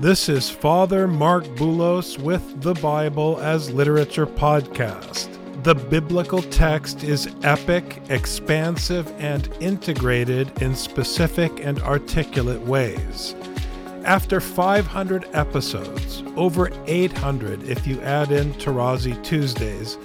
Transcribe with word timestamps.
this 0.00 0.28
is 0.28 0.50
Father 0.50 1.08
Mark 1.08 1.44
Boulos 1.56 2.18
with 2.18 2.60
the 2.60 2.74
Bible 2.74 3.40
as 3.40 3.70
Literature 3.70 4.26
podcast. 4.26 5.32
The 5.62 5.74
biblical 5.74 6.42
text 6.42 7.02
is 7.02 7.34
epic, 7.42 8.02
expansive, 8.10 9.10
and 9.18 9.48
integrated 9.58 10.60
in 10.60 10.74
specific 10.74 11.64
and 11.64 11.80
articulate 11.80 12.60
ways. 12.60 13.34
After 14.04 14.38
500 14.38 15.30
episodes, 15.32 16.22
over 16.36 16.70
800 16.86 17.62
if 17.62 17.86
you 17.86 17.98
add 18.02 18.30
in 18.30 18.52
Tarazi 18.54 19.22
Tuesdays, 19.24 19.96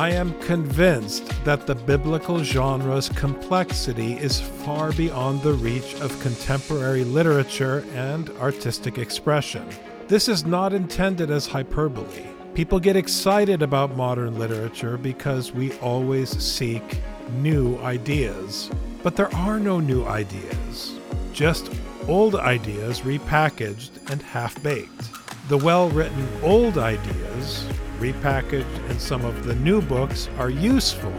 I 0.00 0.12
am 0.12 0.32
convinced 0.40 1.28
that 1.44 1.66
the 1.66 1.74
biblical 1.74 2.42
genre's 2.42 3.10
complexity 3.10 4.14
is 4.14 4.40
far 4.40 4.92
beyond 4.92 5.42
the 5.42 5.52
reach 5.52 5.94
of 5.96 6.18
contemporary 6.22 7.04
literature 7.04 7.84
and 7.92 8.30
artistic 8.40 8.96
expression. 8.96 9.68
This 10.08 10.26
is 10.26 10.46
not 10.46 10.72
intended 10.72 11.30
as 11.30 11.46
hyperbole. 11.46 12.28
People 12.54 12.80
get 12.80 12.96
excited 12.96 13.60
about 13.60 13.94
modern 13.94 14.38
literature 14.38 14.96
because 14.96 15.52
we 15.52 15.74
always 15.80 16.30
seek 16.42 17.02
new 17.34 17.76
ideas. 17.80 18.70
But 19.02 19.16
there 19.16 19.34
are 19.34 19.60
no 19.60 19.80
new 19.80 20.06
ideas, 20.06 20.98
just 21.34 21.70
old 22.08 22.36
ideas 22.36 23.02
repackaged 23.02 24.10
and 24.10 24.22
half 24.22 24.62
baked. 24.62 25.19
The 25.50 25.58
well 25.58 25.88
written 25.88 26.28
old 26.44 26.78
ideas 26.78 27.66
repackaged 27.98 28.88
in 28.88 29.00
some 29.00 29.24
of 29.24 29.44
the 29.44 29.56
new 29.56 29.82
books 29.82 30.28
are 30.38 30.48
useful, 30.48 31.12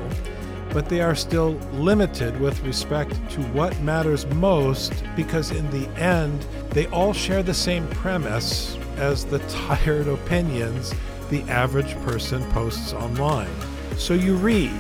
but 0.71 0.87
they 0.87 1.01
are 1.01 1.15
still 1.15 1.55
limited 1.73 2.39
with 2.39 2.63
respect 2.63 3.11
to 3.31 3.41
what 3.51 3.77
matters 3.81 4.25
most 4.27 4.93
because, 5.17 5.51
in 5.51 5.69
the 5.69 5.85
end, 5.99 6.45
they 6.69 6.87
all 6.87 7.11
share 7.11 7.43
the 7.43 7.53
same 7.53 7.85
premise 7.89 8.77
as 8.95 9.25
the 9.25 9.39
tired 9.49 10.07
opinions 10.07 10.93
the 11.29 11.41
average 11.49 11.93
person 12.05 12.41
posts 12.51 12.93
online. 12.93 13.53
So 13.97 14.13
you 14.13 14.37
read, 14.37 14.71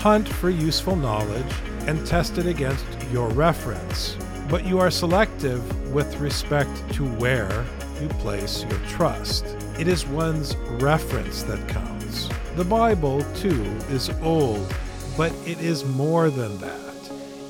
hunt 0.00 0.28
for 0.28 0.50
useful 0.50 0.96
knowledge, 0.96 1.54
and 1.86 2.04
test 2.08 2.38
it 2.38 2.46
against 2.46 2.86
your 3.12 3.28
reference, 3.28 4.16
but 4.48 4.66
you 4.66 4.80
are 4.80 4.90
selective 4.90 5.92
with 5.92 6.12
respect 6.16 6.92
to 6.94 7.04
where 7.04 7.64
you 8.00 8.08
place 8.08 8.64
your 8.64 8.78
trust. 8.88 9.44
It 9.78 9.86
is 9.86 10.06
one's 10.06 10.56
reference 10.80 11.42
that 11.44 11.68
counts. 11.68 12.28
The 12.56 12.64
Bible, 12.64 13.22
too, 13.34 13.62
is 13.90 14.10
old, 14.22 14.74
but 15.16 15.32
it 15.46 15.60
is 15.60 15.84
more 15.84 16.30
than 16.30 16.58
that. 16.58 16.80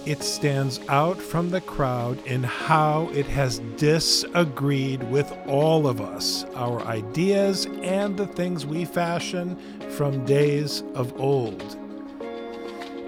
It 0.07 0.23
stands 0.23 0.81
out 0.89 1.21
from 1.21 1.51
the 1.51 1.61
crowd 1.61 2.25
in 2.27 2.43
how 2.43 3.11
it 3.13 3.27
has 3.27 3.59
disagreed 3.77 5.03
with 5.11 5.31
all 5.47 5.87
of 5.87 6.01
us, 6.01 6.45
our 6.55 6.81
ideas, 6.83 7.67
and 7.83 8.17
the 8.17 8.27
things 8.27 8.65
we 8.65 8.85
fashion 8.85 9.57
from 9.91 10.25
days 10.25 10.83
of 10.95 11.19
old. 11.21 11.77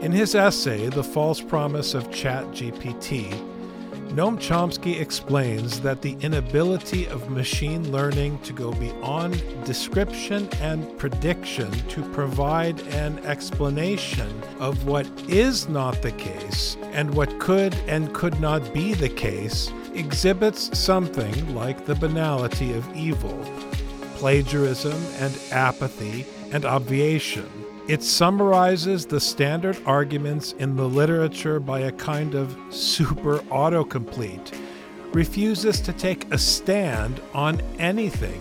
In 0.02 0.12
his 0.12 0.34
essay, 0.34 0.88
The 0.88 1.04
False 1.04 1.40
Promise 1.40 1.94
of 1.94 2.10
ChatGPT, 2.10 3.32
Noam 4.12 4.36
Chomsky 4.36 5.00
explains 5.00 5.80
that 5.80 6.02
the 6.02 6.18
inability 6.20 7.06
of 7.06 7.30
machine 7.30 7.90
learning 7.90 8.38
to 8.40 8.52
go 8.52 8.70
beyond 8.72 9.42
description 9.64 10.50
and 10.60 10.98
prediction 10.98 11.70
to 11.88 12.02
provide 12.12 12.78
an 12.88 13.18
explanation 13.20 14.30
of 14.60 14.84
what 14.84 15.06
is 15.30 15.66
not 15.70 16.02
the 16.02 16.12
case 16.12 16.76
and 16.92 17.14
what 17.14 17.40
could 17.40 17.74
and 17.86 18.12
could 18.12 18.38
not 18.38 18.74
be 18.74 18.92
the 18.92 19.08
case 19.08 19.72
exhibits 19.94 20.78
something 20.78 21.54
like 21.54 21.86
the 21.86 21.94
banality 21.94 22.74
of 22.74 22.94
evil, 22.94 23.42
plagiarism 24.16 25.02
and 25.20 25.38
apathy 25.52 26.26
and 26.50 26.66
obviation. 26.66 27.50
It 27.88 28.04
summarizes 28.04 29.06
the 29.06 29.18
standard 29.18 29.76
arguments 29.86 30.52
in 30.52 30.76
the 30.76 30.88
literature 30.88 31.58
by 31.58 31.80
a 31.80 31.92
kind 31.92 32.36
of 32.36 32.56
super 32.70 33.38
autocomplete, 33.50 34.56
refuses 35.12 35.80
to 35.80 35.92
take 35.92 36.32
a 36.32 36.38
stand 36.38 37.20
on 37.34 37.60
anything, 37.80 38.40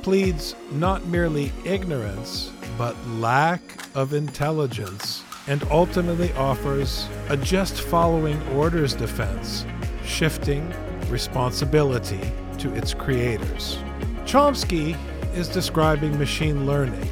pleads 0.00 0.56
not 0.72 1.04
merely 1.04 1.52
ignorance, 1.66 2.50
but 2.78 2.96
lack 3.08 3.60
of 3.94 4.14
intelligence, 4.14 5.22
and 5.48 5.62
ultimately 5.64 6.32
offers 6.32 7.06
a 7.28 7.36
just 7.36 7.78
following 7.82 8.40
orders 8.54 8.94
defense, 8.94 9.66
shifting 10.06 10.72
responsibility 11.10 12.32
to 12.56 12.72
its 12.72 12.94
creators. 12.94 13.76
Chomsky 14.24 14.96
is 15.34 15.46
describing 15.46 16.18
machine 16.18 16.64
learning 16.64 17.10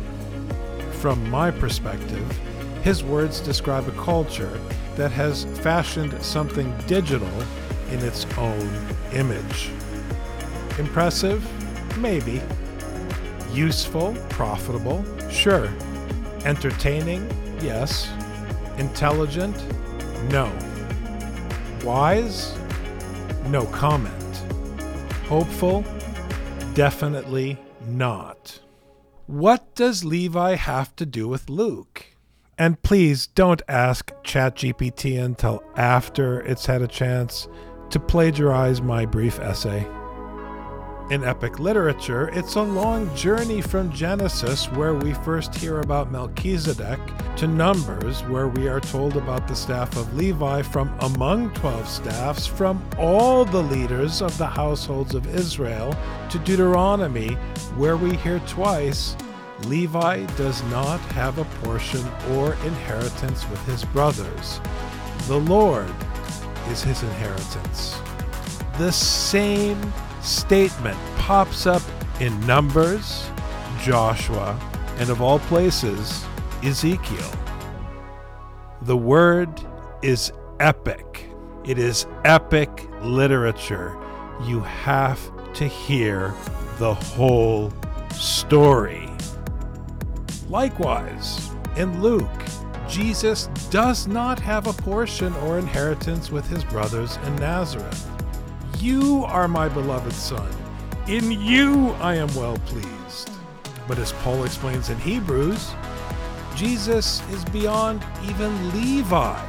from 1.00 1.30
my 1.30 1.50
perspective, 1.50 2.30
his 2.82 3.02
words 3.02 3.40
describe 3.40 3.88
a 3.88 3.92
culture 3.92 4.60
that 4.96 5.10
has 5.10 5.44
fashioned 5.60 6.12
something 6.22 6.76
digital 6.86 7.30
in 7.90 8.00
its 8.00 8.26
own 8.36 8.68
image. 9.14 9.70
Impressive? 10.78 11.42
Maybe. 11.98 12.42
Useful? 13.50 14.14
Profitable? 14.28 15.02
Sure. 15.30 15.72
Entertaining? 16.44 17.26
Yes. 17.62 18.10
Intelligent? 18.76 19.56
No. 20.30 20.52
Wise? 21.82 22.58
No 23.46 23.64
comment. 23.66 24.36
Hopeful? 25.28 25.82
Definitely 26.74 27.58
not. 27.86 28.60
What 29.30 29.76
does 29.76 30.04
Levi 30.04 30.56
have 30.56 30.96
to 30.96 31.06
do 31.06 31.28
with 31.28 31.48
Luke? 31.48 32.04
And 32.58 32.82
please 32.82 33.28
don't 33.28 33.62
ask 33.68 34.10
ChatGPT 34.24 35.22
until 35.22 35.62
after 35.76 36.40
it's 36.40 36.66
had 36.66 36.82
a 36.82 36.88
chance 36.88 37.46
to 37.90 38.00
plagiarize 38.00 38.82
my 38.82 39.06
brief 39.06 39.38
essay. 39.38 39.86
In 41.10 41.24
epic 41.24 41.58
literature, 41.58 42.30
it's 42.32 42.54
a 42.54 42.62
long 42.62 43.12
journey 43.16 43.60
from 43.60 43.90
Genesis, 43.90 44.70
where 44.70 44.94
we 44.94 45.12
first 45.12 45.52
hear 45.52 45.80
about 45.80 46.12
Melchizedek, 46.12 47.00
to 47.34 47.48
Numbers, 47.48 48.20
where 48.26 48.46
we 48.46 48.68
are 48.68 48.78
told 48.78 49.16
about 49.16 49.48
the 49.48 49.56
staff 49.56 49.96
of 49.96 50.14
Levi 50.14 50.62
from 50.62 50.96
among 51.00 51.50
12 51.54 51.88
staffs 51.88 52.46
from 52.46 52.80
all 52.96 53.44
the 53.44 53.60
leaders 53.60 54.22
of 54.22 54.38
the 54.38 54.46
households 54.46 55.16
of 55.16 55.26
Israel, 55.34 55.96
to 56.30 56.38
Deuteronomy, 56.38 57.30
where 57.74 57.96
we 57.96 58.14
hear 58.14 58.38
twice 58.46 59.16
Levi 59.64 60.24
does 60.36 60.62
not 60.64 61.00
have 61.10 61.38
a 61.38 61.44
portion 61.66 62.06
or 62.34 62.54
inheritance 62.64 63.50
with 63.50 63.66
his 63.66 63.84
brothers. 63.86 64.60
The 65.26 65.40
Lord 65.40 65.92
is 66.68 66.84
his 66.84 67.02
inheritance. 67.02 67.98
The 68.78 68.92
same 68.92 69.92
statement 70.22 70.98
pops 71.16 71.66
up 71.66 71.82
in 72.20 72.38
Numbers, 72.46 73.28
Joshua, 73.82 74.58
and 74.98 75.08
of 75.10 75.22
all 75.22 75.38
places, 75.38 76.24
Ezekiel. 76.62 77.30
The 78.82 78.96
word 78.96 79.60
is 80.02 80.32
epic. 80.58 81.26
It 81.64 81.78
is 81.78 82.06
epic 82.24 82.88
literature. 83.02 83.96
You 84.44 84.60
have 84.60 85.20
to 85.54 85.66
hear 85.66 86.34
the 86.78 86.94
whole 86.94 87.72
story. 88.14 89.08
Likewise, 90.48 91.50
in 91.76 92.02
Luke, 92.02 92.28
Jesus 92.88 93.46
does 93.70 94.06
not 94.06 94.40
have 94.40 94.66
a 94.66 94.72
portion 94.72 95.32
or 95.36 95.58
inheritance 95.58 96.30
with 96.30 96.46
his 96.48 96.64
brothers 96.64 97.18
in 97.24 97.36
Nazareth. 97.36 98.10
You 98.80 99.24
are 99.26 99.48
my 99.48 99.68
beloved 99.68 100.12
Son. 100.12 100.50
In 101.08 101.30
you 101.30 101.90
I 102.00 102.14
am 102.16 102.34
well 102.34 102.58
pleased. 102.66 103.30
But 103.88 103.98
as 103.98 104.12
Paul 104.12 104.44
explains 104.44 104.90
in 104.90 104.98
Hebrews, 104.98 105.74
Jesus 106.56 107.22
is 107.30 107.44
beyond 107.46 108.04
even 108.24 108.72
Levi, 108.72 109.40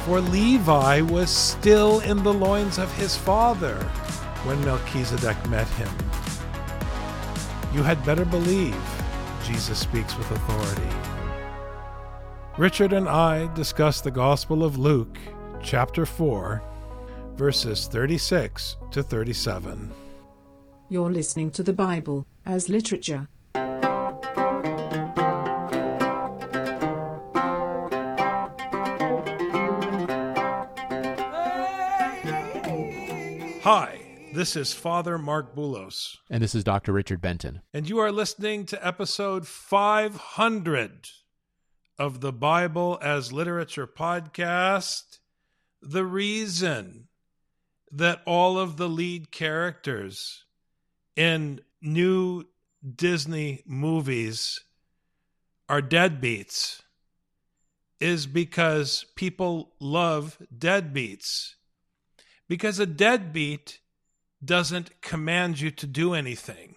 for 0.00 0.20
Levi 0.20 1.00
was 1.02 1.30
still 1.30 2.00
in 2.00 2.22
the 2.22 2.32
loins 2.34 2.78
of 2.78 2.92
his 2.96 3.16
father. 3.16 3.76
when 4.44 4.62
Melchizedek 4.64 5.36
met 5.50 5.68
him. 5.68 5.90
You 7.74 7.82
had 7.82 8.04
better 8.04 8.24
believe, 8.24 8.76
Jesus 9.44 9.78
speaks 9.78 10.16
with 10.16 10.30
authority. 10.30 10.96
Richard 12.58 12.92
and 12.92 13.08
I 13.08 13.52
discuss 13.54 14.00
the 14.00 14.10
Gospel 14.10 14.64
of 14.64 14.78
Luke, 14.78 15.18
chapter 15.62 16.06
4, 16.06 16.62
verses 17.40 17.86
36 17.86 18.76
to 18.90 19.02
37. 19.02 19.90
You're 20.90 21.10
listening 21.10 21.50
to 21.52 21.62
the 21.62 21.72
Bible 21.72 22.26
as 22.44 22.68
literature. 22.68 23.28
Hi, 33.62 34.02
this 34.34 34.54
is 34.54 34.74
Father 34.74 35.16
Mark 35.16 35.56
Boulos. 35.56 36.18
And 36.28 36.42
this 36.42 36.54
is 36.54 36.62
Dr. 36.62 36.92
Richard 36.92 37.22
Benton. 37.22 37.62
And 37.72 37.88
you 37.88 38.00
are 38.00 38.12
listening 38.12 38.66
to 38.66 38.86
episode 38.86 39.46
500 39.46 41.08
of 41.98 42.20
the 42.20 42.34
Bible 42.34 42.98
as 43.00 43.32
Literature 43.32 43.86
podcast. 43.86 45.20
The 45.80 46.04
reason 46.04 47.06
that 47.90 48.22
all 48.26 48.58
of 48.58 48.76
the 48.76 48.88
lead 48.88 49.30
characters 49.30 50.44
in 51.16 51.60
new 51.82 52.44
Disney 52.96 53.62
movies 53.66 54.60
are 55.68 55.82
deadbeats 55.82 56.82
is 58.00 58.26
because 58.26 59.04
people 59.14 59.72
love 59.78 60.38
deadbeats. 60.56 61.54
Because 62.48 62.78
a 62.78 62.86
deadbeat 62.86 63.80
doesn't 64.42 65.02
command 65.02 65.60
you 65.60 65.70
to 65.70 65.86
do 65.86 66.14
anything. 66.14 66.76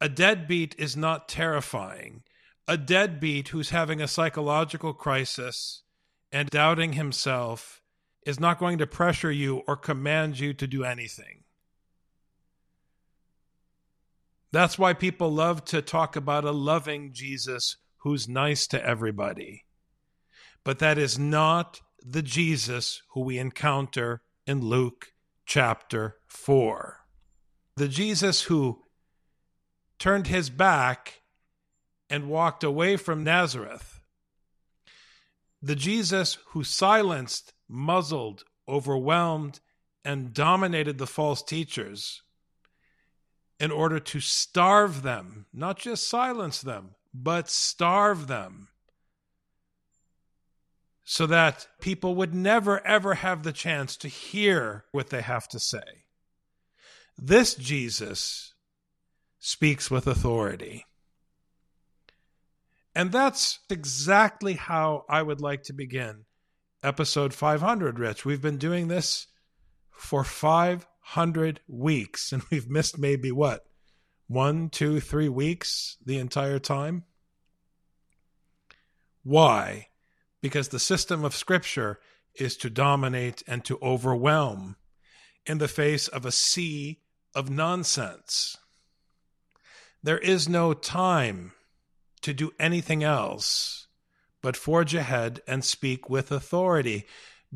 A 0.00 0.08
deadbeat 0.08 0.74
is 0.76 0.96
not 0.96 1.28
terrifying. 1.28 2.24
A 2.66 2.76
deadbeat 2.76 3.48
who's 3.48 3.70
having 3.70 4.02
a 4.02 4.08
psychological 4.08 4.92
crisis 4.92 5.82
and 6.32 6.50
doubting 6.50 6.94
himself 6.94 7.80
is 8.24 8.40
not 8.40 8.58
going 8.58 8.78
to 8.78 8.86
pressure 8.86 9.32
you 9.32 9.62
or 9.66 9.76
command 9.76 10.38
you 10.38 10.54
to 10.54 10.66
do 10.66 10.84
anything. 10.84 11.44
That's 14.52 14.78
why 14.78 14.92
people 14.92 15.32
love 15.32 15.64
to 15.66 15.82
talk 15.82 16.14
about 16.14 16.44
a 16.44 16.52
loving 16.52 17.12
Jesus 17.12 17.76
who's 17.98 18.28
nice 18.28 18.66
to 18.68 18.84
everybody. 18.84 19.64
But 20.62 20.78
that 20.78 20.96
is 20.98 21.18
not 21.18 21.80
the 22.04 22.22
Jesus 22.22 23.02
who 23.10 23.22
we 23.22 23.38
encounter 23.38 24.22
in 24.46 24.60
Luke 24.60 25.12
chapter 25.46 26.18
4. 26.28 26.98
The 27.76 27.88
Jesus 27.88 28.42
who 28.42 28.82
turned 29.98 30.26
his 30.26 30.50
back 30.50 31.22
and 32.10 32.28
walked 32.28 32.62
away 32.62 32.96
from 32.96 33.24
Nazareth. 33.24 34.00
The 35.62 35.74
Jesus 35.74 36.36
who 36.48 36.62
silenced, 36.62 37.53
muzzled, 37.68 38.44
overwhelmed, 38.68 39.60
and 40.04 40.34
dominated 40.34 40.98
the 40.98 41.06
false 41.06 41.42
teachers 41.42 42.22
in 43.58 43.70
order 43.70 43.98
to 43.98 44.20
starve 44.20 45.02
them, 45.02 45.46
not 45.52 45.78
just 45.78 46.08
silence 46.08 46.60
them, 46.60 46.90
but 47.14 47.48
starve 47.48 48.26
them 48.26 48.68
so 51.04 51.26
that 51.26 51.68
people 51.80 52.14
would 52.14 52.34
never, 52.34 52.84
ever 52.86 53.14
have 53.14 53.42
the 53.42 53.52
chance 53.52 53.96
to 53.96 54.08
hear 54.08 54.84
what 54.90 55.10
they 55.10 55.20
have 55.20 55.46
to 55.48 55.60
say. 55.60 56.04
This 57.16 57.54
Jesus 57.54 58.54
speaks 59.38 59.90
with 59.90 60.06
authority. 60.06 60.86
And 62.94 63.12
that's 63.12 63.60
exactly 63.68 64.54
how 64.54 65.04
I 65.08 65.22
would 65.22 65.40
like 65.40 65.64
to 65.64 65.72
begin 65.72 66.24
episode 66.84 67.34
500, 67.34 67.98
Rich. 67.98 68.24
We've 68.24 68.42
been 68.42 68.58
doing 68.58 68.88
this 68.88 69.26
for 69.90 70.22
500 70.22 71.60
weeks, 71.66 72.32
and 72.32 72.42
we've 72.50 72.68
missed 72.68 72.98
maybe 72.98 73.32
what? 73.32 73.64
One, 74.28 74.68
two, 74.70 75.00
three 75.00 75.28
weeks 75.28 75.96
the 76.04 76.18
entire 76.18 76.58
time? 76.58 77.04
Why? 79.22 79.88
because 80.44 80.68
the 80.68 80.78
system 80.78 81.24
of 81.24 81.34
Scripture 81.34 81.98
is 82.34 82.54
to 82.58 82.68
dominate 82.68 83.42
and 83.46 83.64
to 83.64 83.78
overwhelm 83.80 84.76
in 85.46 85.56
the 85.56 85.68
face 85.68 86.06
of 86.06 86.26
a 86.26 86.32
sea 86.32 87.00
of 87.34 87.48
nonsense. 87.48 88.58
There 90.02 90.18
is 90.18 90.46
no 90.46 90.74
time 90.74 91.52
to 92.20 92.34
do 92.34 92.52
anything 92.60 93.02
else 93.02 93.83
but 94.44 94.58
forge 94.58 94.94
ahead 94.94 95.40
and 95.48 95.64
speak 95.64 96.10
with 96.10 96.30
authority 96.30 97.06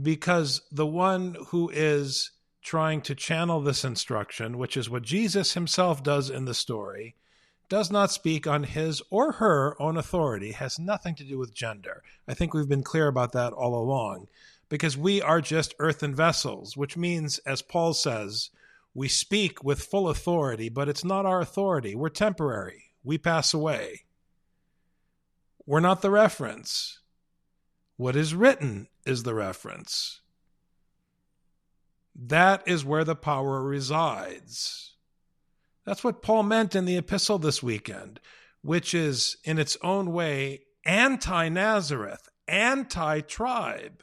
because 0.01 0.63
the 0.73 0.87
one 0.87 1.37
who 1.49 1.69
is 1.69 2.31
trying 2.63 3.03
to 3.03 3.15
channel 3.15 3.61
this 3.61 3.85
instruction, 3.85 4.57
which 4.57 4.75
is 4.75 4.89
what 4.89 5.03
Jesus 5.03 5.53
himself 5.53 6.03
does 6.03 6.31
in 6.31 6.47
the 6.47 6.55
story, 6.55 7.15
does 7.69 7.91
not 7.91 8.11
speak 8.11 8.47
on 8.47 8.65
his 8.65 9.03
or 9.11 9.33
her 9.33 9.77
own 9.79 9.99
authority, 9.99 10.53
has 10.53 10.79
nothing 10.79 11.15
to 11.15 11.25
do 11.25 11.37
with 11.37 11.53
gender. 11.53 12.03
I 12.27 12.33
think 12.33 12.55
we've 12.55 12.67
been 12.67 12.83
clear 12.83 13.07
about 13.07 13.33
that 13.33 13.53
all 13.53 13.75
along, 13.75 14.29
because 14.71 14.97
we 14.97 15.21
are 15.21 15.43
just 15.43 15.75
earthen 15.79 16.15
vessels, 16.15 16.75
which 16.75 16.97
means, 16.97 17.37
as 17.41 17.61
Paul 17.61 17.93
says, 17.93 18.49
we 18.95 19.09
speak 19.09 19.63
with 19.63 19.83
full 19.83 20.09
authority, 20.09 20.71
but 20.71 20.89
it's 20.89 21.05
not 21.05 21.27
our 21.27 21.43
authority. 21.43 21.95
We're 21.95 22.09
temporary, 22.09 22.85
we 23.05 23.19
pass 23.19 23.53
away. 23.53 24.05
We're 25.69 25.81
not 25.81 26.01
the 26.01 26.11
reference. 26.11 27.01
What 27.99 28.17
is 28.17 28.35
written 28.35 28.89
is 29.05 29.25
the 29.25 29.35
reference. 29.35 30.23
That 32.17 32.67
is 32.67 32.87
where 32.87 33.05
the 33.05 33.15
power 33.15 33.63
resides. 33.63 34.95
That's 35.85 36.03
what 36.03 36.23
Paul 36.23 36.45
meant 36.45 36.75
in 36.75 36.87
the 36.87 36.97
epistle 36.97 37.39
this 37.39 37.63
weekend, 37.63 38.19
which 38.63 38.95
is 38.95 39.37
in 39.45 39.59
its 39.59 39.77
own 39.83 40.11
way 40.11 40.63
anti 40.87 41.51
Nazareth, 41.51 42.31
anti 42.49 43.21
tribe. 43.21 44.03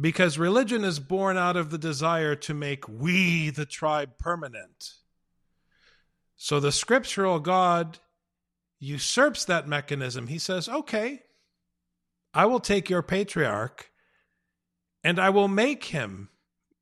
Because 0.00 0.36
religion 0.36 0.82
is 0.82 0.98
born 0.98 1.36
out 1.36 1.56
of 1.56 1.70
the 1.70 1.78
desire 1.78 2.34
to 2.34 2.54
make 2.54 2.88
we, 2.88 3.50
the 3.50 3.66
tribe, 3.66 4.18
permanent. 4.18 4.94
So 6.36 6.58
the 6.58 6.72
scriptural 6.72 7.38
God 7.38 8.00
usurps 8.82 9.44
that 9.46 9.68
mechanism. 9.68 10.26
He 10.26 10.38
says, 10.38 10.68
okay, 10.68 11.22
I 12.34 12.46
will 12.46 12.60
take 12.60 12.90
your 12.90 13.02
patriarch 13.02 13.90
and 15.04 15.18
I 15.18 15.30
will 15.30 15.48
make 15.48 15.84
him 15.84 16.30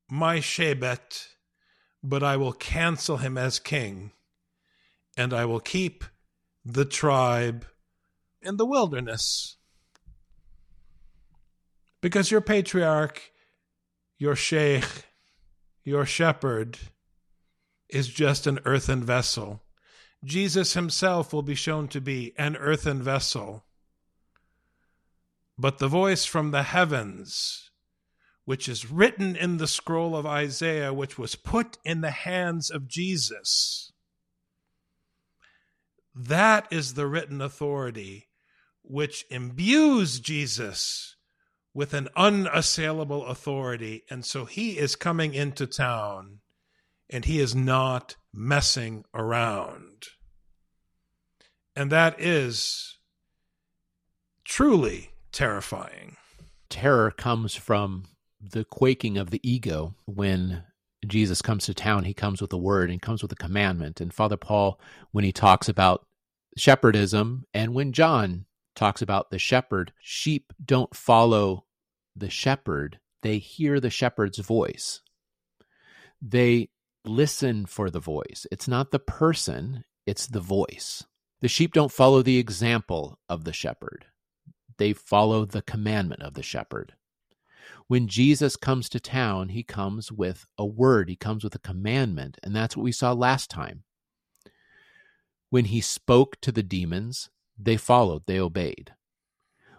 my 0.09 0.39
Shebet 0.39 1.29
but 2.03 2.23
I 2.23 2.37
will 2.37 2.53
cancel 2.53 3.19
him 3.19 3.37
as 3.37 3.59
king, 3.59 4.13
and 5.17 5.33
I 5.33 5.45
will 5.45 5.61
keep 5.61 6.05
the 6.65 6.85
tribe 6.85 7.67
in 8.41 8.57
the 8.57 8.67
wilderness. 8.67 9.57
Because 12.01 12.31
your 12.31 12.41
patriarch, 12.41 13.33
your 14.19 14.35
sheikh, 14.35 14.85
your 15.85 16.07
shepherd 16.07 16.79
is 17.89 18.09
just 18.09 18.47
an 18.47 18.61
earthen 18.65 19.03
vessel. 19.03 19.63
Jesus 20.25 20.75
himself 20.75 21.33
will 21.33 21.43
be 21.43 21.55
shown 21.55 21.89
to 21.89 22.01
be 22.01 22.35
an 22.37 22.57
earthen 22.57 23.03
vessel. 23.03 23.65
But 25.59 25.79
the 25.79 25.89
voice 25.89 26.25
from 26.25 26.51
the 26.51 26.65
heavens 26.65 27.71
which 28.45 28.69
is 28.69 28.91
written 28.91 29.37
in 29.37 29.59
the 29.59 29.69
scroll 29.69 30.17
of 30.17 30.27
Isaiah, 30.27 30.93
which 30.93 31.17
was 31.17 31.37
put 31.37 31.79
in 31.85 32.01
the 32.01 32.11
hands 32.11 32.71
of 32.71 32.89
Jesus. 32.89 33.93
That 36.15 36.67
is 36.71 36.95
the 36.95 37.07
written 37.07 37.41
authority 37.41 38.29
which 38.83 39.25
imbues 39.31 40.19
Jesus 40.19 41.15
with 41.73 41.95
an 41.95 42.09
unassailable 42.17 43.25
authority. 43.27 44.03
And 44.11 44.25
so 44.25 44.47
he 44.47 44.79
is 44.79 44.97
coming 44.97 45.33
into 45.33 45.67
town 45.67 46.41
and 47.09 47.25
he 47.25 47.39
is 47.39 47.55
not 47.55 48.17
messing 48.33 49.05
around. 49.15 50.09
And 51.75 51.91
that 51.91 52.21
is 52.21 52.99
truly 54.45 55.11
terrifying. 55.33 56.17
Terror 56.69 57.11
comes 57.11 57.55
from 57.55 58.05
the 58.41 58.65
quaking 58.65 59.19
of 59.19 59.31
the 59.31 59.41
ego 59.49 59.95
when 60.07 60.65
Jesus 61.07 61.43
comes 61.43 61.67
to 61.67 61.75
town. 61.75 62.05
He 62.05 62.15
comes 62.15 62.41
with 62.41 62.53
a 62.53 62.59
word 62.59 62.91
and 62.91 63.01
comes 63.01 63.23
with 63.23 63.33
a 63.33 63.37
commandment. 63.37 64.01
And 64.01 64.13
Father 64.13 64.37
Paul, 64.37 64.81
when 65.13 65.25
he 65.25 65.33
talks 65.33 65.69
about 65.69 66.07
shepherdism, 66.59 67.43
and 67.55 67.75
when 67.75 67.93
John 67.93 68.47
talks 68.75 69.03
about 69.03 69.31
the 69.31 69.39
shepherd, 69.39 69.93
sheep 70.01 70.53
don't 70.65 70.95
follow 70.95 71.65
the 72.17 72.31
shepherd, 72.31 72.99
they 73.23 73.39
hear 73.39 73.81
the 73.81 73.91
shepherd's 73.91 74.39
voice. 74.39 75.01
They 76.21 76.71
listen 77.05 77.67
for 77.67 77.91
the 77.91 78.01
voice. 78.01 78.47
It's 78.51 78.69
not 78.69 78.91
the 78.91 78.99
person, 78.99 79.85
it's 80.07 80.27
the 80.27 80.41
voice. 80.41 81.05
The 81.41 81.49
sheep 81.49 81.73
don't 81.73 81.93
follow 81.93 82.23
the 82.23 82.39
example 82.39 83.19
of 83.29 83.45
the 83.45 83.53
shepherd, 83.53 84.07
they 84.79 84.93
follow 84.93 85.45
the 85.45 85.63
commandment 85.63 86.23
of 86.23 86.35
the 86.35 86.43
shepherd. 86.43 86.95
When 87.87 88.07
Jesus 88.07 88.57
comes 88.57 88.89
to 88.91 89.01
town, 89.01 89.49
he 89.49 89.63
comes 89.63 90.13
with 90.13 90.47
a 90.57 90.65
word, 90.65 91.09
he 91.09 91.17
comes 91.17 91.43
with 91.43 91.55
a 91.55 91.61
commandment, 91.61 92.39
and 92.43 92.55
that's 92.55 92.77
what 92.77 92.85
we 92.85 92.93
saw 92.93 93.13
last 93.13 93.51
time. 93.51 93.83
When 95.51 95.65
he 95.65 95.81
spoke 95.81 96.41
to 96.43 96.53
the 96.53 96.63
demons, 96.63 97.31
they 97.59 97.77
followed, 97.77 98.23
they 98.27 98.39
obeyed. 98.39 98.95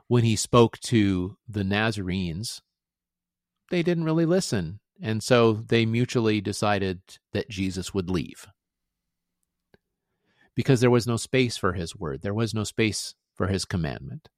When 0.07 0.25
he 0.25 0.35
spoke 0.35 0.77
to 0.81 1.37
the 1.47 1.63
Nazarenes, 1.63 2.61
they 3.69 3.81
didn't 3.81 4.03
really 4.03 4.25
listen. 4.25 4.80
And 5.01 5.24
so 5.24 5.53
they 5.53 5.86
mutually 5.86 6.41
decided 6.41 7.01
that 7.34 7.50
Jesus 7.50 7.93
would 7.93 8.10
leave 8.10 8.48
because 10.55 10.81
there 10.81 10.91
was 10.91 11.08
no 11.08 11.17
space 11.17 11.58
for 11.58 11.74
his 11.74 11.96
word, 11.96 12.22
there 12.22 12.34
was 12.34 12.53
no 12.53 12.63
space 12.63 13.15
for 13.34 13.48
his 13.48 13.65
commandment. 13.65 14.29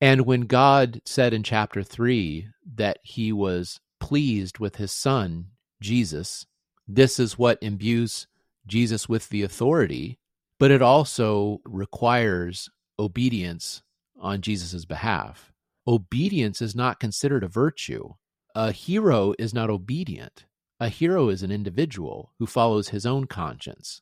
And 0.00 0.22
when 0.22 0.42
God 0.42 1.00
said 1.04 1.32
in 1.32 1.42
chapter 1.42 1.82
3 1.82 2.48
that 2.74 2.98
he 3.02 3.32
was 3.32 3.80
pleased 4.00 4.58
with 4.58 4.76
his 4.76 4.92
son, 4.92 5.48
Jesus, 5.80 6.46
this 6.88 7.18
is 7.18 7.38
what 7.38 7.62
imbues 7.62 8.26
Jesus 8.66 9.08
with 9.08 9.28
the 9.28 9.42
authority, 9.42 10.18
but 10.58 10.70
it 10.70 10.82
also 10.82 11.60
requires 11.64 12.68
obedience 12.98 13.82
on 14.18 14.40
Jesus' 14.40 14.84
behalf. 14.84 15.52
Obedience 15.86 16.60
is 16.60 16.74
not 16.74 16.98
considered 16.98 17.44
a 17.44 17.48
virtue. 17.48 18.14
A 18.56 18.72
hero 18.72 19.34
is 19.38 19.52
not 19.52 19.68
obedient. 19.68 20.46
A 20.80 20.88
hero 20.88 21.28
is 21.28 21.42
an 21.42 21.50
individual 21.52 22.32
who 22.38 22.46
follows 22.46 22.88
his 22.88 23.04
own 23.04 23.26
conscience. 23.26 24.00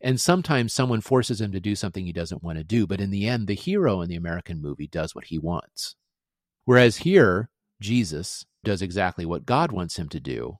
And 0.00 0.20
sometimes 0.20 0.72
someone 0.72 1.00
forces 1.00 1.40
him 1.40 1.52
to 1.52 1.60
do 1.60 1.76
something 1.76 2.04
he 2.04 2.12
doesn't 2.12 2.42
want 2.42 2.58
to 2.58 2.64
do, 2.64 2.88
but 2.88 3.00
in 3.00 3.10
the 3.10 3.28
end, 3.28 3.46
the 3.46 3.54
hero 3.54 4.00
in 4.00 4.08
the 4.08 4.16
American 4.16 4.60
movie 4.60 4.88
does 4.88 5.14
what 5.14 5.26
he 5.26 5.38
wants. 5.38 5.94
Whereas 6.64 6.96
here, 6.98 7.50
Jesus 7.80 8.44
does 8.64 8.82
exactly 8.82 9.24
what 9.24 9.46
God 9.46 9.70
wants 9.70 9.96
him 9.96 10.08
to 10.08 10.18
do, 10.18 10.58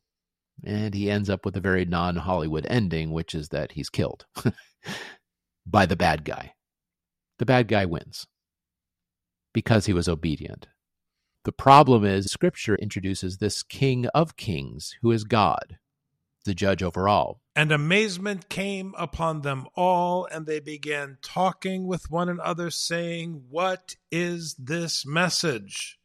and 0.63 0.95
he 0.95 1.11
ends 1.11 1.29
up 1.29 1.45
with 1.45 1.57
a 1.57 1.61
very 1.61 1.85
non 1.85 2.15
Hollywood 2.15 2.69
ending, 2.71 3.11
which 3.11 3.35
is 3.35 3.49
that 3.49 3.73
he's 3.73 3.91
killed 3.91 4.27
by 5.67 5.87
the 5.87 5.97
bad 5.97 6.25
guy. 6.25 6.55
The 7.41 7.47
bad 7.47 7.67
guy 7.67 7.85
wins 7.85 8.29
because 9.53 9.87
he 9.87 9.93
was 9.93 10.09
obedient. 10.09 10.69
The 11.45 11.53
problem 11.53 12.05
is, 12.05 12.27
Scripture 12.27 12.77
introduces 12.77 13.39
this 13.39 13.65
King 13.65 14.07
of 14.09 14.37
Kings 14.37 14.97
who 15.03 15.11
is 15.11 15.25
God, 15.25 15.79
the 16.45 16.55
judge 16.55 16.83
over 16.83 17.09
all. 17.09 17.41
And 17.57 17.73
amazement 17.73 18.49
came 18.49 18.95
upon 18.97 19.41
them 19.41 19.67
all, 19.75 20.27
and 20.27 20.47
they 20.47 20.61
began 20.61 21.19
talking 21.21 21.87
with 21.87 22.11
one 22.11 22.29
another, 22.29 22.71
saying, 22.71 23.45
What 23.51 23.97
is 24.11 24.55
this 24.55 25.05
message? 25.05 25.99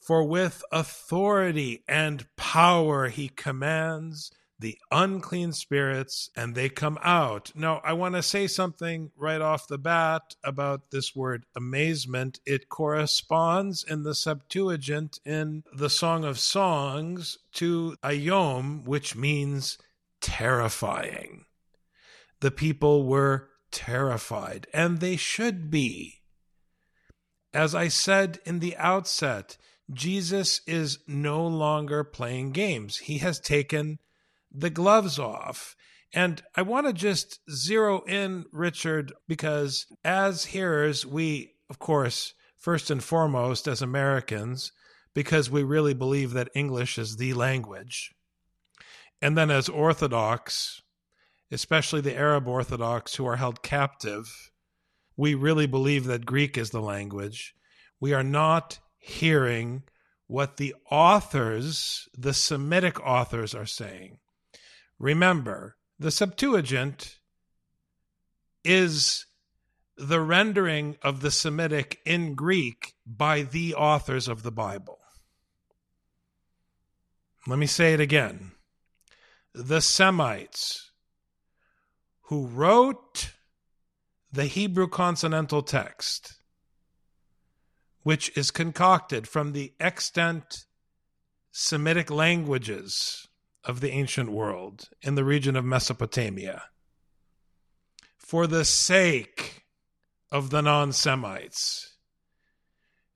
For 0.00 0.24
with 0.24 0.62
authority 0.72 1.82
and 1.88 2.26
power 2.36 3.08
he 3.08 3.28
commands 3.28 4.30
the 4.62 4.78
unclean 4.90 5.52
spirits 5.52 6.30
and 6.34 6.54
they 6.54 6.70
come 6.70 6.98
out. 7.02 7.52
Now, 7.54 7.82
I 7.84 7.92
want 7.92 8.14
to 8.14 8.22
say 8.22 8.46
something 8.46 9.10
right 9.16 9.40
off 9.40 9.68
the 9.68 9.76
bat 9.76 10.36
about 10.42 10.90
this 10.90 11.14
word 11.14 11.44
amazement. 11.54 12.40
It 12.46 12.70
corresponds 12.70 13.84
in 13.84 14.04
the 14.04 14.14
Septuagint 14.14 15.18
in 15.26 15.64
the 15.76 15.90
Song 15.90 16.24
of 16.24 16.38
Songs 16.38 17.38
to 17.54 17.96
ayom, 18.02 18.86
which 18.86 19.14
means 19.14 19.76
terrifying. 20.20 21.44
The 22.40 22.52
people 22.52 23.04
were 23.04 23.48
terrified, 23.70 24.66
and 24.72 25.00
they 25.00 25.16
should 25.16 25.70
be. 25.70 26.20
As 27.52 27.74
I 27.74 27.88
said 27.88 28.38
in 28.46 28.60
the 28.60 28.76
outset, 28.76 29.58
Jesus 29.92 30.60
is 30.66 31.00
no 31.06 31.46
longer 31.46 32.04
playing 32.04 32.52
games. 32.52 32.98
He 32.98 33.18
has 33.18 33.40
taken 33.40 33.98
the 34.52 34.70
gloves 34.70 35.18
off. 35.18 35.76
And 36.12 36.42
I 36.54 36.62
want 36.62 36.86
to 36.86 36.92
just 36.92 37.40
zero 37.50 38.02
in, 38.06 38.44
Richard, 38.52 39.12
because 39.26 39.86
as 40.04 40.46
hearers, 40.46 41.06
we, 41.06 41.54
of 41.70 41.78
course, 41.78 42.34
first 42.58 42.90
and 42.90 43.02
foremost, 43.02 43.66
as 43.66 43.80
Americans, 43.80 44.72
because 45.14 45.50
we 45.50 45.62
really 45.62 45.94
believe 45.94 46.32
that 46.32 46.50
English 46.54 46.98
is 46.98 47.16
the 47.16 47.34
language. 47.34 48.10
And 49.20 49.38
then 49.38 49.50
as 49.50 49.68
Orthodox, 49.68 50.82
especially 51.50 52.00
the 52.00 52.16
Arab 52.16 52.46
Orthodox 52.46 53.14
who 53.14 53.26
are 53.26 53.36
held 53.36 53.62
captive, 53.62 54.50
we 55.16 55.34
really 55.34 55.66
believe 55.66 56.04
that 56.04 56.26
Greek 56.26 56.58
is 56.58 56.70
the 56.70 56.80
language. 56.80 57.54
We 58.00 58.12
are 58.12 58.24
not 58.24 58.80
hearing 58.98 59.84
what 60.26 60.56
the 60.56 60.74
authors, 60.90 62.08
the 62.16 62.32
Semitic 62.34 62.98
authors, 63.00 63.54
are 63.54 63.66
saying. 63.66 64.18
Remember, 65.02 65.74
the 65.98 66.12
Septuagint 66.12 67.18
is 68.62 69.26
the 69.96 70.20
rendering 70.20 70.96
of 71.02 71.22
the 71.22 71.32
Semitic 71.32 71.98
in 72.06 72.34
Greek 72.34 72.94
by 73.04 73.42
the 73.42 73.74
authors 73.74 74.28
of 74.28 74.44
the 74.44 74.52
Bible. 74.52 75.00
Let 77.48 77.58
me 77.58 77.66
say 77.66 77.94
it 77.94 77.98
again. 77.98 78.52
The 79.52 79.80
Semites 79.80 80.92
who 82.26 82.46
wrote 82.46 83.32
the 84.30 84.44
Hebrew 84.44 84.86
consonantal 84.86 85.64
text, 85.64 86.34
which 88.04 88.30
is 88.36 88.52
concocted 88.52 89.26
from 89.26 89.50
the 89.50 89.72
extant 89.80 90.64
Semitic 91.50 92.08
languages 92.08 93.26
of 93.64 93.80
the 93.80 93.90
ancient 93.90 94.30
world 94.30 94.88
in 95.02 95.14
the 95.14 95.24
region 95.24 95.56
of 95.56 95.64
Mesopotamia. 95.64 96.64
For 98.18 98.46
the 98.46 98.64
sake 98.64 99.64
of 100.30 100.50
the 100.50 100.62
non 100.62 100.92
Semites, 100.92 101.94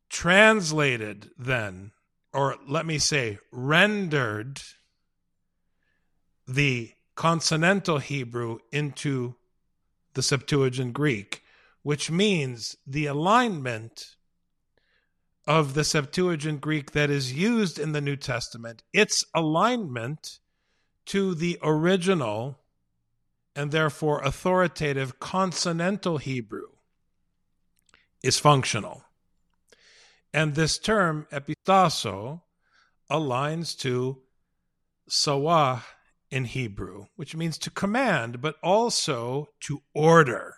translated 0.09 1.31
then, 1.39 1.93
or 2.33 2.57
let 2.67 2.87
me 2.87 2.99
say, 2.99 3.39
rendered 3.51 4.61
the 6.47 6.93
consonantal 7.15 7.99
Hebrew 7.99 8.59
into 8.71 9.37
the 10.15 10.23
Septuagint 10.23 10.93
Greek, 10.93 11.43
which 11.83 12.11
means 12.11 12.77
the 12.87 13.07
alignment 13.07 14.16
of 15.47 15.75
the 15.75 15.85
Septuagint 15.85 16.61
Greek 16.61 16.93
that 16.93 17.11
is 17.11 17.33
used 17.33 17.79
in 17.79 17.93
the 17.93 18.01
New 18.01 18.17
Testament, 18.17 18.83
its 18.93 19.25
alignment 19.35 20.41
to 21.07 21.35
the 21.35 21.59
original 21.63 22.59
and 23.55 23.71
therefore 23.71 24.23
authoritative 24.23 25.19
consonantal 25.19 26.19
Hebrew 26.19 26.69
is 28.23 28.39
functional. 28.39 29.05
And 30.33 30.55
this 30.55 30.79
term, 30.79 31.27
epitasso, 31.33 32.43
aligns 33.11 33.79
to 33.79 34.21
sawah 35.09 35.83
in 36.31 36.45
Hebrew, 36.45 37.07
which 37.15 37.37
means 37.37 37.57
to 37.59 37.71
command, 37.71 38.41
but 38.41 38.57
also 38.63 39.49
to 39.61 39.81
order. 39.95 40.57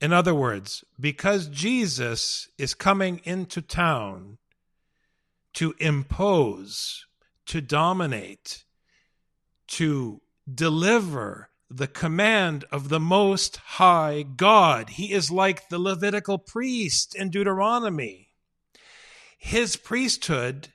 In 0.00 0.12
other 0.12 0.34
words, 0.34 0.82
because 0.98 1.48
Jesus 1.48 2.48
is 2.56 2.72
coming 2.74 3.20
into 3.24 3.60
town 3.60 4.38
to 5.54 5.74
impose, 5.78 7.06
to 7.46 7.60
dominate, 7.60 8.64
to 9.66 10.22
deliver 10.52 11.50
the 11.68 11.86
command 11.86 12.64
of 12.72 12.88
the 12.88 12.98
Most 12.98 13.56
High 13.56 14.22
God, 14.22 14.90
he 14.90 15.12
is 15.12 15.30
like 15.30 15.68
the 15.68 15.78
Levitical 15.78 16.38
priest 16.38 17.14
in 17.14 17.30
Deuteronomy. 17.30 18.30
His 19.38 19.76
priesthood 19.76 20.68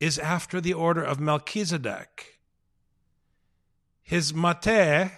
is 0.00 0.18
after 0.18 0.60
the 0.60 0.74
order 0.74 1.02
of 1.02 1.20
Melchizedek. 1.20 2.40
His 4.02 4.32
mateh, 4.32 5.12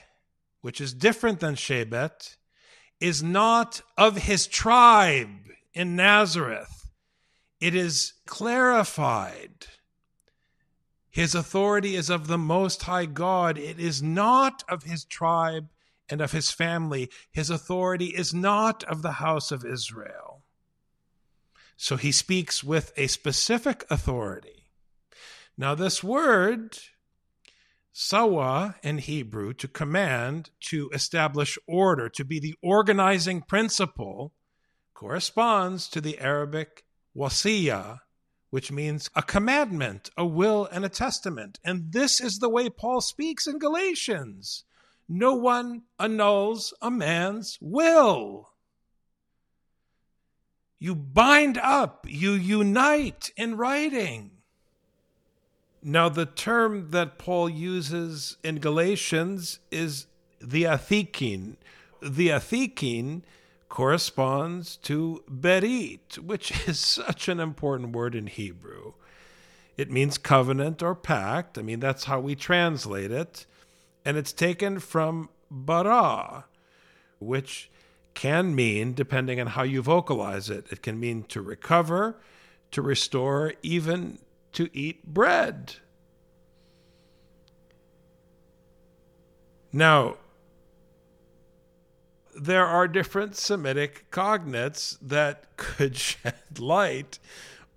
which 0.60 0.80
is 0.80 0.94
different 0.94 1.40
than 1.40 1.56
Shebet, 1.56 2.36
is 3.00 3.22
not 3.22 3.82
of 3.96 4.16
his 4.16 4.46
tribe 4.46 5.50
in 5.74 5.96
Nazareth. 5.96 6.90
It 7.60 7.74
is 7.74 8.14
clarified. 8.26 9.66
His 11.10 11.34
authority 11.34 11.96
is 11.96 12.10
of 12.10 12.26
the 12.26 12.38
Most 12.38 12.82
High 12.82 13.06
God. 13.06 13.56
It 13.56 13.80
is 13.80 14.02
not 14.02 14.62
of 14.68 14.82
his 14.82 15.04
tribe 15.04 15.68
and 16.08 16.20
of 16.20 16.32
his 16.32 16.50
family. 16.50 17.10
His 17.30 17.50
authority 17.50 18.06
is 18.06 18.34
not 18.34 18.84
of 18.84 19.02
the 19.02 19.12
house 19.12 19.50
of 19.50 19.64
Israel. 19.64 20.42
So 21.76 21.96
he 21.96 22.12
speaks 22.12 22.62
with 22.62 22.92
a 22.96 23.06
specific 23.06 23.84
authority. 23.90 24.64
Now, 25.58 25.74
this 25.74 26.04
word, 26.04 26.78
sawa 27.98 28.74
in 28.82 28.98
Hebrew, 28.98 29.54
to 29.54 29.66
command, 29.66 30.50
to 30.60 30.90
establish 30.92 31.56
order, 31.66 32.10
to 32.10 32.26
be 32.26 32.38
the 32.38 32.54
organizing 32.62 33.40
principle, 33.40 34.34
corresponds 34.92 35.88
to 35.88 36.02
the 36.02 36.18
Arabic 36.18 36.84
wasiya, 37.16 38.00
which 38.50 38.70
means 38.70 39.08
a 39.16 39.22
commandment, 39.22 40.10
a 40.14 40.26
will, 40.26 40.68
and 40.70 40.84
a 40.84 40.90
testament. 40.90 41.58
And 41.64 41.90
this 41.90 42.20
is 42.20 42.38
the 42.38 42.50
way 42.50 42.68
Paul 42.68 43.00
speaks 43.00 43.46
in 43.46 43.58
Galatians. 43.58 44.64
No 45.08 45.34
one 45.34 45.84
annuls 45.98 46.74
a 46.82 46.90
man's 46.90 47.56
will. 47.62 48.50
You 50.78 50.94
bind 50.94 51.56
up, 51.56 52.04
you 52.06 52.32
unite 52.32 53.30
in 53.38 53.56
writing. 53.56 54.36
Now, 55.88 56.09
the 56.09 56.26
term 56.26 56.90
that 56.90 57.16
Paul 57.16 57.49
uses 57.49 58.38
in 58.43 58.59
Galatians 58.59 59.61
is 59.71 60.07
the 60.40 60.64
athikin. 60.64 61.59
The 62.02 62.31
athikin 62.31 63.23
corresponds 63.69 64.78
to 64.78 65.23
berit, 65.31 66.19
which 66.19 66.50
is 66.69 66.81
such 66.81 67.28
an 67.28 67.38
important 67.38 67.95
word 67.95 68.16
in 68.16 68.26
Hebrew. 68.26 68.95
It 69.76 69.88
means 69.88 70.19
covenant 70.19 70.83
or 70.83 70.97
pact. 70.97 71.57
I 71.57 71.62
mean, 71.62 71.78
that's 71.78 72.07
how 72.07 72.19
we 72.19 72.35
translate 72.35 73.12
it. 73.12 73.47
And 74.05 74.16
it's 74.16 74.33
taken 74.33 74.81
from 74.81 75.28
bara, 75.52 76.47
which 77.21 77.71
can 78.12 78.57
mean, 78.57 78.93
depending 78.93 79.40
on 79.40 79.47
how 79.47 79.62
you 79.62 79.83
vocalize 79.83 80.50
it, 80.50 80.66
it 80.73 80.83
can 80.83 80.99
mean 80.99 81.23
to 81.28 81.40
recover, 81.40 82.16
to 82.73 82.83
restore, 82.83 83.52
even 83.62 84.19
to 84.56 84.70
eat 84.72 85.04
bread. 85.04 85.76
Now, 89.70 90.16
there 92.34 92.64
are 92.64 92.88
different 92.88 93.36
Semitic 93.36 94.10
cognates 94.10 94.96
that 95.02 95.44
could 95.58 95.98
shed 95.98 96.58
light 96.58 97.18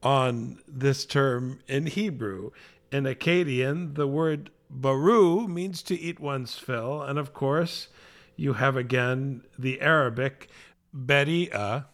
on 0.01 0.59
this 0.65 1.05
term 1.05 1.59
in 1.67 1.87
Hebrew. 1.87 2.51
In 2.93 3.03
Akkadian, 3.03 3.95
the 3.95 4.07
word 4.07 4.49
baru 4.69 5.49
means 5.49 5.83
to 5.83 5.99
eat 5.99 6.21
one's 6.21 6.55
fill, 6.55 7.01
and 7.01 7.19
of 7.19 7.33
course, 7.33 7.89
you 8.37 8.53
have 8.53 8.77
again 8.77 9.43
the 9.57 9.81
Arabic 9.81 10.47
beri'a, 10.95 11.87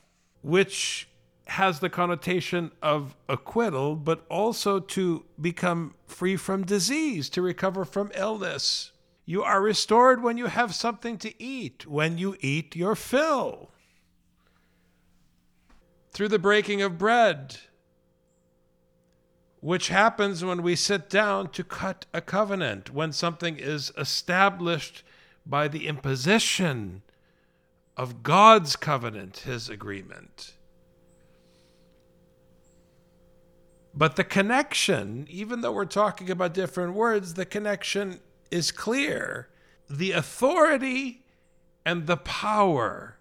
which 0.43 1.07
has 1.47 1.79
the 1.79 1.89
connotation 1.89 2.71
of 2.81 3.15
acquittal, 3.29 3.95
but 3.95 4.25
also 4.29 4.79
to 4.79 5.25
become 5.39 5.93
free 6.07 6.35
from 6.35 6.65
disease, 6.65 7.29
to 7.29 7.41
recover 7.41 7.85
from 7.85 8.11
illness. 8.15 8.91
You 9.25 9.43
are 9.43 9.61
restored 9.61 10.23
when 10.23 10.37
you 10.37 10.47
have 10.47 10.73
something 10.73 11.17
to 11.19 11.41
eat, 11.41 11.85
when 11.87 12.17
you 12.17 12.35
eat 12.39 12.75
your 12.75 12.95
fill. 12.95 13.71
Through 16.11 16.29
the 16.29 16.39
breaking 16.39 16.81
of 16.81 16.97
bread, 16.97 17.57
which 19.59 19.89
happens 19.89 20.45
when 20.45 20.61
we 20.61 20.75
sit 20.75 21.09
down 21.09 21.49
to 21.49 21.63
cut 21.63 22.05
a 22.13 22.21
covenant, 22.21 22.93
when 22.93 23.11
something 23.11 23.57
is 23.57 23.91
established 23.97 25.03
by 25.45 25.67
the 25.67 25.87
imposition 25.87 27.01
of 27.97 28.23
God's 28.23 28.75
covenant, 28.75 29.37
his 29.39 29.69
agreement. 29.69 30.54
But 33.95 34.17
the 34.17 34.23
connection, 34.23 35.25
even 35.29 35.61
though 35.61 35.71
we're 35.71 35.85
talking 35.85 36.29
about 36.29 36.53
different 36.53 36.93
words, 36.93 37.35
the 37.35 37.45
connection 37.45 38.19
is 38.51 38.71
clear. 38.71 39.47
The 39.89 40.11
authority 40.11 41.23
and 41.85 42.05
the 42.05 42.17
power 42.17 43.17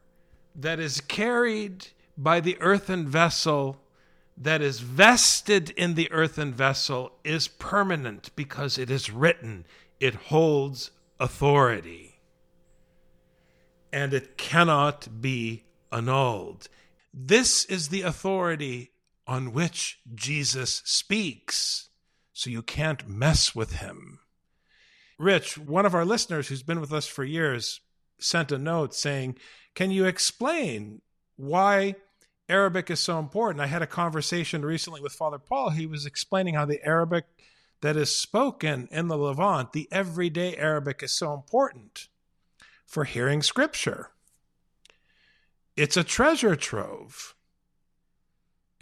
that 0.54 0.80
is 0.80 1.00
carried 1.00 1.88
by 2.16 2.40
the 2.40 2.56
earthen 2.60 3.06
vessel, 3.06 3.80
that 4.36 4.60
is 4.62 4.80
vested 4.80 5.70
in 5.70 5.94
the 5.94 6.10
earthen 6.10 6.52
vessel, 6.52 7.12
is 7.22 7.46
permanent 7.46 8.30
because 8.34 8.78
it 8.78 8.90
is 8.90 9.10
written, 9.10 9.66
it 10.00 10.14
holds 10.14 10.90
authority 11.20 12.14
and 13.92 14.12
it 14.12 14.36
cannot 14.36 15.20
be 15.20 15.62
annulled. 15.92 16.68
This 17.12 17.64
is 17.66 17.88
the 17.88 18.02
authority 18.02 18.90
on 19.26 19.52
which 19.52 20.00
Jesus 20.14 20.82
speaks, 20.84 21.88
so 22.32 22.50
you 22.50 22.62
can't 22.62 23.08
mess 23.08 23.54
with 23.54 23.74
him. 23.76 24.20
Rich, 25.18 25.56
one 25.58 25.86
of 25.86 25.94
our 25.94 26.04
listeners 26.04 26.48
who's 26.48 26.62
been 26.62 26.80
with 26.80 26.92
us 26.92 27.06
for 27.06 27.24
years, 27.24 27.80
sent 28.18 28.52
a 28.52 28.58
note 28.58 28.94
saying, 28.94 29.36
Can 29.74 29.90
you 29.90 30.04
explain 30.04 31.00
why 31.36 31.96
Arabic 32.48 32.90
is 32.90 33.00
so 33.00 33.18
important? 33.18 33.60
I 33.60 33.66
had 33.66 33.82
a 33.82 33.86
conversation 33.86 34.64
recently 34.64 35.00
with 35.00 35.12
Father 35.12 35.38
Paul. 35.38 35.70
He 35.70 35.86
was 35.86 36.06
explaining 36.06 36.54
how 36.54 36.64
the 36.64 36.84
Arabic 36.84 37.24
that 37.80 37.96
is 37.96 38.14
spoken 38.14 38.88
in 38.90 39.08
the 39.08 39.16
Levant, 39.16 39.72
the 39.72 39.88
everyday 39.92 40.56
Arabic, 40.56 41.02
is 41.02 41.12
so 41.12 41.34
important 41.34 42.08
for 42.86 43.04
hearing 43.04 43.42
scripture. 43.42 44.10
It's 45.76 45.96
a 45.96 46.04
treasure 46.04 46.56
trove. 46.56 47.33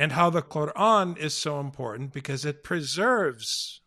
And 0.02 0.10
how 0.10 0.30
the 0.30 0.42
Quran 0.42 1.16
is 1.16 1.32
so 1.32 1.60
important 1.60 2.12
because 2.12 2.44
it 2.44 2.64
preserves 2.64 3.82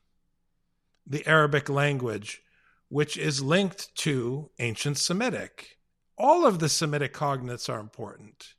the 1.05 1.27
Arabic 1.27 1.67
language, 1.67 2.41
which 2.87 3.17
is 3.17 3.41
linked 3.41 3.93
to 3.97 4.49
ancient 4.57 4.97
Semitic. 4.97 5.77
All 6.17 6.45
of 6.45 6.59
the 6.59 6.69
Semitic 6.69 7.13
cognates 7.13 7.67
are 7.67 7.81
important. 7.81 8.53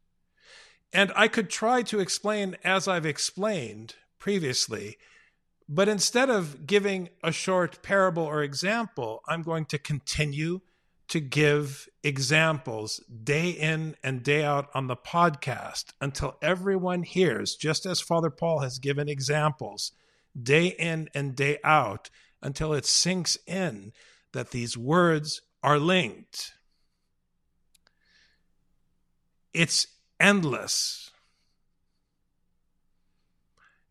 And 0.93 1.11
I 1.17 1.29
could 1.29 1.49
try 1.49 1.81
to 1.85 1.99
explain 1.99 2.59
as 2.63 2.87
I've 2.87 3.07
explained 3.07 3.95
previously, 4.19 4.99
but 5.67 5.89
instead 5.89 6.29
of 6.29 6.67
giving 6.67 7.09
a 7.25 7.33
short 7.33 7.83
parable 7.83 8.25
or 8.25 8.43
example, 8.43 9.23
I'm 9.27 9.43
going 9.43 9.65
to 9.73 9.79
continue 9.79 10.61
to 11.09 11.21
give 11.21 11.89
examples 12.03 13.01
day 13.23 13.51
in 13.51 13.97
and 14.03 14.23
day 14.23 14.45
out 14.45 14.69
on 14.75 14.87
the 14.87 14.97
podcast 14.97 15.93
until 16.01 16.37
everyone 16.43 17.03
hears, 17.03 17.55
just 17.55 17.87
as 17.87 18.01
Father 18.01 18.31
Paul 18.31 18.61
has 18.61 18.79
given 18.79 19.09
examples 19.09 19.93
day 20.41 20.67
in 20.67 21.09
and 21.15 21.35
day 21.37 21.59
out, 21.65 22.11
until 22.43 22.73
it 22.73 22.85
sinks 22.85 23.39
in 23.47 23.93
that 24.33 24.51
these 24.51 24.77
words 24.77 25.43
are 25.63 25.79
linked. 25.79 26.53
It's 29.55 29.87
endless. 30.21 31.11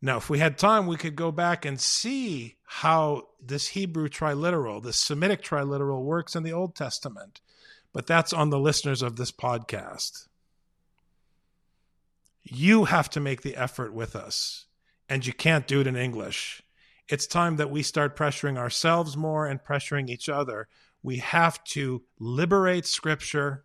Now, 0.02 0.18
if 0.18 0.30
we 0.30 0.38
had 0.38 0.58
time, 0.58 0.86
we 0.86 0.98
could 0.98 1.16
go 1.16 1.32
back 1.32 1.66
and 1.66 1.82
see 1.82 2.55
how 2.66 3.28
this 3.42 3.70
Hebrew 3.70 4.10
triliteral, 4.10 4.84
this 4.84 4.98
Semitic 4.98 5.42
triliteral 5.42 6.04
works 6.04 6.36
in 6.36 6.44
the 6.44 6.54
Old 6.54 6.76
Testament. 6.76 7.42
But 7.94 8.08
that's 8.08 8.34
on 8.34 8.50
the 8.50 8.60
listeners 8.60 9.02
of 9.02 9.16
this 9.16 9.32
podcast. 9.32 10.28
You 12.44 12.86
have 12.86 13.10
to 13.12 13.20
make 13.20 13.42
the 13.42 13.56
effort 13.56 13.94
with 13.94 14.16
us, 14.16 14.66
and 15.08 15.26
you 15.26 15.34
can't 15.34 15.68
do 15.68 15.82
it 15.82 15.88
in 15.88 15.96
English. 15.96 16.62
It's 17.08 17.28
time 17.28 17.56
that 17.58 17.72
we 17.72 17.84
start 17.84 18.18
pressuring 18.18 18.58
ourselves 18.58 19.16
more 19.16 19.46
and 19.46 19.64
pressuring 19.64 20.10
each 20.10 20.28
other. 20.28 20.68
We 21.02 21.18
have 21.18 21.64
to 21.66 22.04
liberate 22.20 22.86
Scripture 22.86 23.64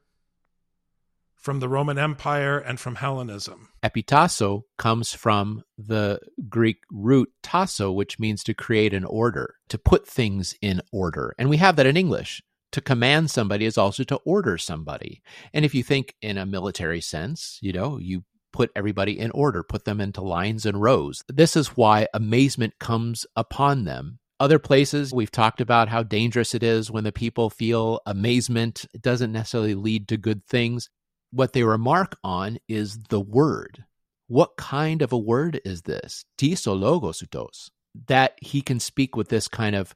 from 1.41 1.61
the 1.61 1.69
Roman 1.69 1.99
Empire 1.99 2.59
and 2.59 2.79
from 2.79 2.97
Hellenism. 2.97 3.69
Epitasso 3.83 4.63
comes 4.79 5.13
from 5.13 5.65
the 5.79 6.21
Greek 6.49 6.79
root 6.91 7.31
tasso, 7.43 7.91
which 7.91 8.19
means 8.19 8.45
to 8.45 8.55
create 8.55 8.93
an 8.93 9.05
order, 9.05 9.55
to 9.69 9.79
put 9.79 10.07
things 10.07 10.55
in 10.61 10.83
order. 10.93 11.35
And 11.39 11.49
we 11.49 11.57
have 11.57 11.77
that 11.77 11.87
in 11.87 11.97
English. 11.97 12.43
To 12.73 12.81
command 12.81 13.33
somebody 13.33 13.65
is 13.65 13.77
also 13.77 14.05
to 14.05 14.21
order 14.25 14.57
somebody. 14.57 15.23
And 15.53 15.65
if 15.65 15.75
you 15.75 15.83
think 15.83 16.15
in 16.23 16.39
a 16.39 16.47
military 16.47 17.01
sense, 17.01 17.59
you 17.61 17.73
know, 17.73 17.99
you 17.99 18.23
put 18.53 18.71
everybody 18.77 19.19
in 19.19 19.33
order, 19.33 19.65
put 19.65 19.85
them 19.85 20.01
into 20.01 20.21
lines 20.21 20.65
and 20.67 20.81
rows. 20.81 21.25
This 21.29 21.57
is 21.57 21.77
why 21.77 22.07
amazement 22.15 22.75
comes 22.79 23.27
upon 23.35 23.85
them 23.85 24.21
other 24.41 24.59
places 24.59 25.13
we've 25.13 25.31
talked 25.31 25.61
about 25.61 25.91
how 25.91 26.03
dangerous 26.03 26.55
it 26.55 26.63
is 26.63 26.91
when 26.91 27.05
the 27.05 27.13
people 27.13 27.51
feel 27.51 28.01
amazement 28.07 28.87
doesn't 28.99 29.33
necessarily 29.33 29.75
lead 29.75 30.09
to 30.09 30.17
good 30.17 30.47
things 30.47 30.89
what 31.31 31.53
they 31.53 31.63
remark 31.63 32.19
on 32.25 32.59
is 32.69 32.99
the 33.09 33.21
word. 33.21 33.85
What 34.27 34.57
kind 34.57 35.03
of 35.03 35.13
a 35.13 35.19
word 35.19 35.61
is 35.65 35.83
this? 35.83 36.25
Tisologosutos. 36.39 37.71
That 38.07 38.35
he 38.41 38.63
can 38.63 38.79
speak 38.79 39.17
with 39.17 39.29
this 39.29 39.49
kind 39.49 39.75
of 39.75 39.95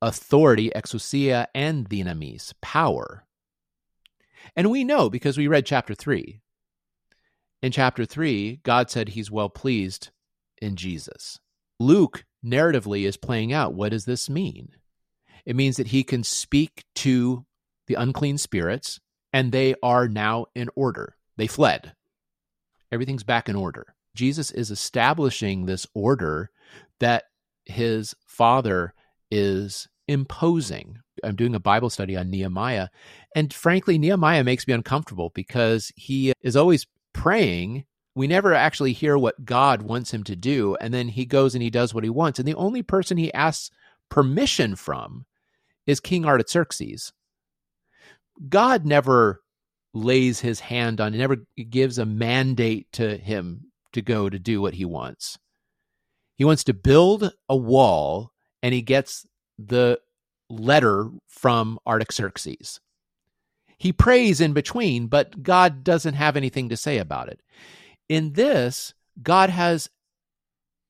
authority, 0.00 0.70
exousia, 0.74 1.46
and 1.54 1.88
dynamis, 1.88 2.54
power. 2.62 3.26
And 4.56 4.70
we 4.70 4.84
know 4.84 5.10
because 5.10 5.36
we 5.36 5.48
read 5.48 5.66
chapter 5.66 5.94
3. 5.94 6.40
in 7.62 7.72
chapter 7.72 8.06
3, 8.06 8.60
God 8.62 8.90
said 8.90 9.10
he's 9.10 9.30
well 9.30 9.50
pleased 9.50 10.10
in 10.62 10.76
Jesus. 10.76 11.38
Luke 11.78 12.24
narratively 12.44 13.04
is 13.04 13.16
playing 13.18 13.52
out 13.52 13.74
what 13.74 13.90
does 13.90 14.06
this 14.06 14.30
mean? 14.30 14.70
It 15.44 15.56
means 15.56 15.76
that 15.76 15.88
he 15.88 16.02
can 16.04 16.24
speak 16.24 16.84
to 16.96 17.44
the 17.86 17.94
unclean 17.94 18.38
spirits 18.38 19.00
and 19.32 19.52
they 19.52 19.74
are 19.82 20.08
now 20.08 20.46
in 20.54 20.68
order. 20.74 21.16
They 21.36 21.46
fled. 21.46 21.94
Everything's 22.92 23.24
back 23.24 23.48
in 23.48 23.56
order. 23.56 23.94
Jesus 24.14 24.50
is 24.50 24.70
establishing 24.70 25.66
this 25.66 25.86
order 25.94 26.50
that 26.98 27.24
his 27.64 28.14
father 28.26 28.94
is 29.30 29.88
imposing. 30.08 30.98
I'm 31.22 31.36
doing 31.36 31.54
a 31.54 31.60
Bible 31.60 31.90
study 31.90 32.16
on 32.16 32.30
Nehemiah. 32.30 32.88
And 33.36 33.52
frankly, 33.52 33.98
Nehemiah 33.98 34.42
makes 34.42 34.66
me 34.66 34.74
uncomfortable 34.74 35.30
because 35.34 35.92
he 35.94 36.32
is 36.42 36.56
always 36.56 36.86
praying. 37.12 37.84
We 38.16 38.26
never 38.26 38.52
actually 38.52 38.92
hear 38.92 39.16
what 39.16 39.44
God 39.44 39.82
wants 39.82 40.12
him 40.12 40.24
to 40.24 40.34
do. 40.34 40.76
And 40.80 40.92
then 40.92 41.08
he 41.08 41.24
goes 41.26 41.54
and 41.54 41.62
he 41.62 41.70
does 41.70 41.94
what 41.94 42.04
he 42.04 42.10
wants. 42.10 42.38
And 42.40 42.48
the 42.48 42.54
only 42.54 42.82
person 42.82 43.18
he 43.18 43.32
asks 43.32 43.70
permission 44.08 44.74
from 44.74 45.26
is 45.86 46.00
King 46.00 46.26
Artaxerxes. 46.26 47.12
God 48.48 48.86
never 48.86 49.40
lays 49.92 50.40
his 50.40 50.60
hand 50.60 51.00
on, 51.00 51.16
never 51.16 51.38
gives 51.68 51.98
a 51.98 52.06
mandate 52.06 52.90
to 52.92 53.16
him 53.16 53.66
to 53.92 54.02
go 54.02 54.28
to 54.28 54.38
do 54.38 54.60
what 54.60 54.74
he 54.74 54.84
wants. 54.84 55.38
He 56.36 56.44
wants 56.44 56.64
to 56.64 56.74
build 56.74 57.32
a 57.48 57.56
wall 57.56 58.32
and 58.62 58.72
he 58.72 58.82
gets 58.82 59.26
the 59.58 60.00
letter 60.48 61.10
from 61.28 61.78
Artaxerxes. 61.86 62.80
He 63.78 63.92
prays 63.92 64.40
in 64.40 64.52
between, 64.52 65.06
but 65.06 65.42
God 65.42 65.84
doesn't 65.84 66.14
have 66.14 66.36
anything 66.36 66.68
to 66.68 66.76
say 66.76 66.98
about 66.98 67.28
it. 67.28 67.40
In 68.08 68.34
this, 68.34 68.94
God 69.22 69.50
has 69.50 69.88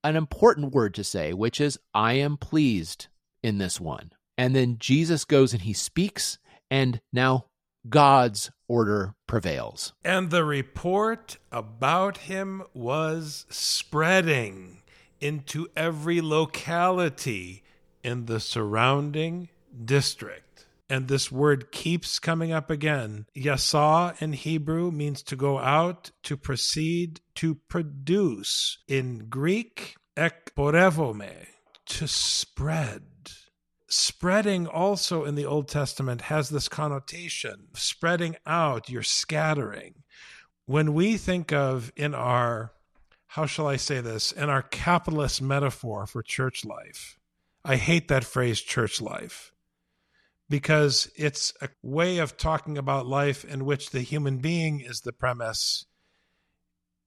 an 0.02 0.16
important 0.16 0.72
word 0.72 0.94
to 0.94 1.04
say, 1.04 1.32
which 1.32 1.60
is, 1.60 1.78
I 1.94 2.14
am 2.14 2.36
pleased 2.36 3.08
in 3.42 3.58
this 3.58 3.80
one. 3.80 4.12
And 4.36 4.56
then 4.56 4.76
Jesus 4.78 5.24
goes 5.24 5.52
and 5.52 5.62
he 5.62 5.72
speaks, 5.72 6.38
and 6.70 7.00
now 7.12 7.46
God's 7.88 8.50
order 8.68 9.14
prevails. 9.26 9.92
And 10.04 10.30
the 10.30 10.44
report 10.44 11.38
about 11.50 12.18
him 12.18 12.62
was 12.74 13.46
spreading 13.48 14.82
into 15.20 15.68
every 15.76 16.20
locality 16.20 17.62
in 18.02 18.26
the 18.26 18.40
surrounding 18.40 19.48
district. 19.84 20.66
And 20.88 21.06
this 21.06 21.30
word 21.30 21.70
keeps 21.70 22.18
coming 22.18 22.52
up 22.52 22.68
again. 22.68 23.26
Yasa 23.36 24.20
in 24.20 24.32
Hebrew 24.32 24.90
means 24.90 25.22
to 25.24 25.36
go 25.36 25.58
out, 25.58 26.10
to 26.24 26.36
proceed, 26.36 27.20
to 27.36 27.54
produce. 27.68 28.78
In 28.88 29.26
Greek, 29.28 29.94
ekporevome, 30.16 31.46
to 31.86 32.08
spread. 32.08 33.02
Spreading 33.92 34.68
also 34.68 35.24
in 35.24 35.34
the 35.34 35.44
Old 35.44 35.66
Testament 35.66 36.22
has 36.22 36.48
this 36.48 36.68
connotation 36.68 37.66
spreading 37.74 38.36
out, 38.46 38.88
you're 38.88 39.02
scattering. 39.02 40.04
When 40.66 40.94
we 40.94 41.16
think 41.16 41.52
of 41.52 41.90
in 41.96 42.14
our, 42.14 42.70
how 43.26 43.46
shall 43.46 43.66
I 43.66 43.74
say 43.74 44.00
this, 44.00 44.30
in 44.30 44.48
our 44.48 44.62
capitalist 44.62 45.42
metaphor 45.42 46.06
for 46.06 46.22
church 46.22 46.64
life, 46.64 47.18
I 47.64 47.74
hate 47.74 48.06
that 48.06 48.22
phrase, 48.22 48.60
church 48.60 49.00
life, 49.00 49.52
because 50.48 51.10
it's 51.16 51.52
a 51.60 51.68
way 51.82 52.18
of 52.18 52.36
talking 52.36 52.78
about 52.78 53.08
life 53.08 53.44
in 53.44 53.64
which 53.64 53.90
the 53.90 54.02
human 54.02 54.38
being 54.38 54.80
is 54.80 55.00
the 55.00 55.12
premise 55.12 55.84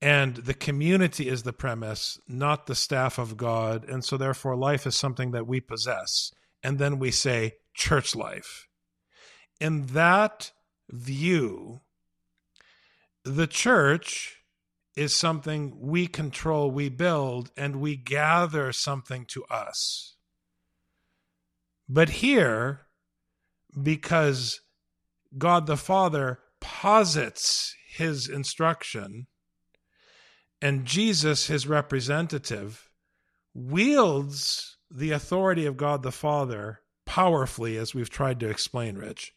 and 0.01 0.35
the 0.35 0.53
community 0.53 1.29
is 1.29 1.43
the 1.43 1.53
premise, 1.53 2.19
not 2.27 2.67
the 2.67 2.75
staff 2.75 3.17
of 3.17 3.37
God. 3.37 3.87
And 3.87 4.03
so, 4.03 4.17
therefore, 4.17 4.57
life 4.57 4.85
is 4.85 4.97
something 4.97 5.31
that 5.31 5.47
we 5.47 5.61
possess. 5.61 6.33
And 6.63 6.79
then 6.79 6.97
we 6.97 7.11
say 7.11 7.55
church 7.73 8.15
life. 8.15 8.67
In 9.59 9.87
that 9.87 10.51
view, 10.89 11.81
the 13.23 13.47
church 13.47 14.37
is 14.95 15.15
something 15.15 15.75
we 15.79 16.07
control, 16.07 16.69
we 16.69 16.89
build, 16.89 17.51
and 17.57 17.77
we 17.77 17.95
gather 17.95 18.71
something 18.71 19.25
to 19.25 19.43
us. 19.45 20.15
But 21.89 22.09
here, 22.09 22.81
because 23.81 24.61
God 25.37 25.65
the 25.65 25.77
Father 25.77 26.39
posits 26.59 27.75
his 27.87 28.29
instruction, 28.29 29.27
and 30.61 30.85
Jesus, 30.85 31.47
his 31.47 31.67
representative, 31.67 32.89
wields 33.53 34.77
the 34.93 35.11
authority 35.11 35.65
of 35.65 35.77
God 35.77 36.03
the 36.03 36.11
Father 36.11 36.81
powerfully, 37.05 37.77
as 37.77 37.93
we've 37.93 38.09
tried 38.09 38.39
to 38.39 38.49
explain, 38.49 38.97
Rich. 38.97 39.33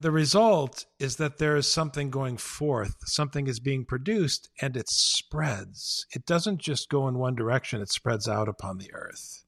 The 0.00 0.10
result 0.10 0.86
is 0.98 1.16
that 1.16 1.38
there 1.38 1.56
is 1.56 1.70
something 1.70 2.10
going 2.10 2.36
forth, 2.38 2.96
something 3.04 3.46
is 3.46 3.60
being 3.60 3.84
produced, 3.84 4.48
and 4.60 4.76
it 4.76 4.88
spreads. 4.88 6.06
It 6.14 6.24
doesn't 6.24 6.58
just 6.58 6.88
go 6.88 7.06
in 7.06 7.18
one 7.18 7.34
direction, 7.34 7.82
it 7.82 7.90
spreads 7.90 8.26
out 8.26 8.48
upon 8.48 8.78
the 8.78 8.92
earth 8.94 9.44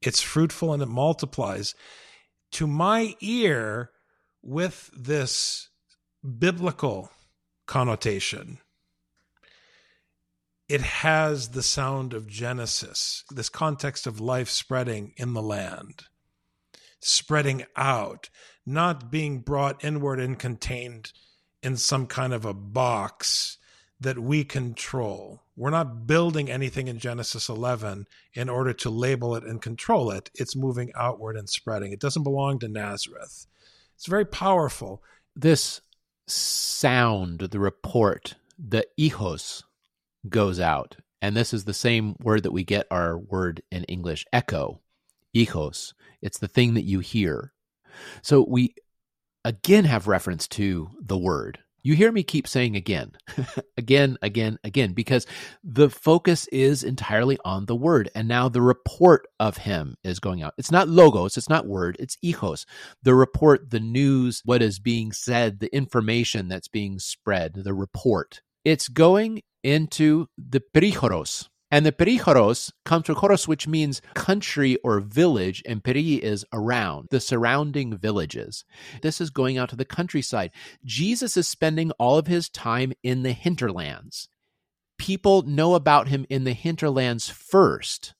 it's 0.00 0.20
fruitful 0.20 0.72
and 0.72 0.82
it 0.82 0.88
multiplies. 0.88 1.74
To 2.52 2.66
my 2.66 3.14
ear, 3.20 3.90
with 4.42 4.90
this 4.96 5.68
biblical 6.38 7.10
connotation, 7.66 8.58
it 10.68 10.82
has 10.82 11.50
the 11.50 11.62
sound 11.62 12.12
of 12.12 12.26
Genesis, 12.26 13.24
this 13.30 13.48
context 13.48 14.06
of 14.06 14.20
life 14.20 14.50
spreading 14.50 15.14
in 15.16 15.32
the 15.32 15.42
land, 15.42 16.04
spreading 17.00 17.64
out, 17.74 18.28
not 18.66 19.10
being 19.10 19.40
brought 19.40 19.82
inward 19.82 20.20
and 20.20 20.38
contained 20.38 21.12
in 21.62 21.76
some 21.76 22.06
kind 22.06 22.34
of 22.34 22.44
a 22.44 22.52
box 22.52 23.56
that 23.98 24.18
we 24.18 24.44
control. 24.44 25.42
We're 25.56 25.70
not 25.70 26.06
building 26.06 26.50
anything 26.50 26.86
in 26.86 26.98
Genesis 26.98 27.48
11 27.48 28.06
in 28.34 28.48
order 28.48 28.72
to 28.74 28.90
label 28.90 29.34
it 29.34 29.44
and 29.44 29.60
control 29.60 30.10
it. 30.10 30.30
It's 30.34 30.54
moving 30.54 30.92
outward 30.94 31.36
and 31.36 31.48
spreading. 31.48 31.92
It 31.92 31.98
doesn't 31.98 32.22
belong 32.22 32.58
to 32.60 32.68
Nazareth. 32.68 33.46
It's 33.96 34.06
very 34.06 34.26
powerful. 34.26 35.02
This 35.34 35.80
sound, 36.26 37.40
the 37.40 37.58
report, 37.58 38.36
the 38.58 38.86
ichos 38.98 39.62
goes 40.28 40.60
out. 40.60 40.96
And 41.20 41.36
this 41.36 41.52
is 41.52 41.64
the 41.64 41.74
same 41.74 42.14
word 42.20 42.44
that 42.44 42.52
we 42.52 42.64
get 42.64 42.86
our 42.90 43.18
word 43.18 43.62
in 43.70 43.84
English, 43.84 44.24
echo, 44.32 44.80
ichos. 45.34 45.94
It's 46.22 46.38
the 46.38 46.48
thing 46.48 46.74
that 46.74 46.84
you 46.84 47.00
hear. 47.00 47.52
So 48.22 48.44
we 48.48 48.74
again 49.44 49.84
have 49.84 50.06
reference 50.06 50.46
to 50.48 50.90
the 51.00 51.18
word 51.18 51.58
you 51.82 51.94
hear 51.94 52.10
me 52.10 52.22
keep 52.22 52.46
saying 52.46 52.76
again, 52.76 53.12
again, 53.78 54.18
again, 54.20 54.58
again, 54.64 54.92
because 54.92 55.26
the 55.64 55.88
focus 55.88 56.46
is 56.48 56.84
entirely 56.84 57.38
on 57.46 57.66
the 57.66 57.74
word. 57.74 58.10
And 58.14 58.28
now 58.28 58.48
the 58.48 58.60
report 58.60 59.26
of 59.38 59.56
him 59.56 59.96
is 60.04 60.20
going 60.20 60.42
out. 60.42 60.54
It's 60.58 60.70
not 60.70 60.88
logos, 60.88 61.36
it's 61.36 61.48
not 61.48 61.66
word, 61.66 61.96
it's 61.98 62.18
ichos. 62.24 62.66
The 63.02 63.14
report, 63.14 63.70
the 63.70 63.80
news, 63.80 64.42
what 64.44 64.60
is 64.60 64.78
being 64.78 65.12
said, 65.12 65.60
the 65.60 65.74
information 65.74 66.48
that's 66.48 66.68
being 66.68 66.98
spread, 66.98 67.54
the 67.54 67.74
report. 67.74 68.42
It's 68.64 68.88
going 68.88 69.42
into 69.62 70.26
the 70.36 70.62
perichoros, 70.74 71.48
and 71.70 71.84
the 71.84 71.92
perichoros 71.92 72.72
comes 72.84 73.06
from 73.06 73.14
choros, 73.14 73.46
which 73.46 73.68
means 73.68 74.00
country 74.14 74.76
or 74.84 75.00
village, 75.00 75.62
and 75.66 75.84
peri 75.84 76.14
is 76.14 76.44
around, 76.52 77.08
the 77.10 77.20
surrounding 77.20 77.96
villages. 77.96 78.64
This 79.02 79.20
is 79.20 79.30
going 79.30 79.58
out 79.58 79.68
to 79.70 79.76
the 79.76 79.84
countryside. 79.84 80.50
Jesus 80.84 81.36
is 81.36 81.48
spending 81.48 81.90
all 81.92 82.18
of 82.18 82.26
his 82.26 82.48
time 82.48 82.92
in 83.02 83.22
the 83.22 83.32
hinterlands. 83.32 84.28
People 84.98 85.42
know 85.42 85.74
about 85.74 86.08
him 86.08 86.26
in 86.28 86.44
the 86.44 86.54
hinterlands 86.54 87.28
first 87.28 88.14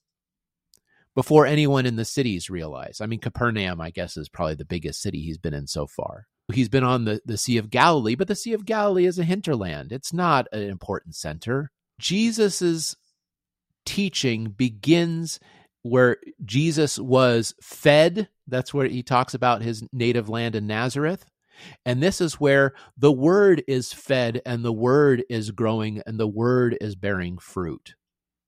before 1.14 1.46
anyone 1.46 1.86
in 1.86 1.96
the 1.96 2.04
cities 2.04 2.48
realize. 2.48 3.00
I 3.00 3.06
mean, 3.06 3.18
Capernaum, 3.18 3.80
I 3.80 3.90
guess, 3.90 4.16
is 4.16 4.28
probably 4.28 4.54
the 4.54 4.64
biggest 4.64 5.02
city 5.02 5.20
he's 5.20 5.38
been 5.38 5.54
in 5.54 5.66
so 5.66 5.86
far. 5.86 6.26
He's 6.52 6.68
been 6.68 6.84
on 6.84 7.04
the, 7.04 7.20
the 7.24 7.36
Sea 7.36 7.58
of 7.58 7.70
Galilee, 7.70 8.14
but 8.14 8.28
the 8.28 8.34
Sea 8.34 8.54
of 8.54 8.64
Galilee 8.64 9.06
is 9.06 9.18
a 9.18 9.24
hinterland. 9.24 9.92
It's 9.92 10.12
not 10.12 10.46
an 10.52 10.62
important 10.62 11.14
center. 11.14 11.70
Jesus's 12.00 12.96
teaching 13.84 14.50
begins 14.50 15.40
where 15.82 16.16
Jesus 16.44 16.98
was 16.98 17.54
fed. 17.62 18.28
That's 18.46 18.72
where 18.72 18.86
he 18.86 19.02
talks 19.02 19.34
about 19.34 19.62
his 19.62 19.82
native 19.92 20.28
land 20.28 20.54
in 20.54 20.66
Nazareth. 20.66 21.26
And 21.84 22.02
this 22.02 22.20
is 22.20 22.34
where 22.34 22.72
the 22.96 23.12
word 23.12 23.62
is 23.66 23.92
fed 23.92 24.40
and 24.46 24.64
the 24.64 24.72
word 24.72 25.24
is 25.28 25.50
growing 25.50 26.02
and 26.06 26.18
the 26.18 26.28
word 26.28 26.78
is 26.80 26.94
bearing 26.94 27.38
fruit. 27.38 27.94